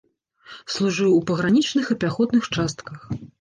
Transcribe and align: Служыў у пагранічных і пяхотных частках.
Служыў 0.75 1.11
у 1.17 1.19
пагранічных 1.31 1.85
і 1.97 1.99
пяхотных 2.05 2.49
частках. 2.59 2.99